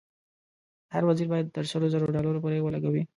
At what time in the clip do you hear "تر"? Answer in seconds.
1.55-1.63